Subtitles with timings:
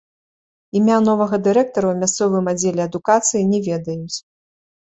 [0.79, 4.17] Імя новага дырэктара ў мясцовым аддзеле адукацыі не ведаюць.